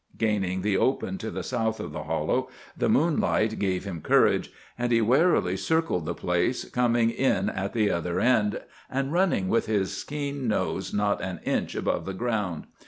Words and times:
Gaining 0.17 0.63
the 0.63 0.77
open 0.77 1.19
to 1.19 1.29
the 1.29 1.43
south 1.43 1.79
of 1.79 1.91
the 1.91 2.05
hollow, 2.05 2.49
the 2.75 2.89
moonlight 2.89 3.59
gave 3.59 3.83
him 3.83 4.01
courage, 4.01 4.51
and 4.75 4.91
he 4.91 4.99
warily 4.99 5.55
circled 5.55 6.07
the 6.07 6.15
place, 6.15 6.67
coming 6.71 7.11
in 7.11 7.49
at 7.49 7.73
the 7.73 7.91
other 7.91 8.19
end 8.19 8.63
and 8.89 9.13
running 9.13 9.47
with 9.47 9.67
his 9.67 10.03
keen 10.03 10.47
nose 10.47 10.91
not 10.91 11.21
an 11.21 11.39
inch 11.45 11.75
above 11.75 12.05
the 12.05 12.15
ground. 12.15 12.65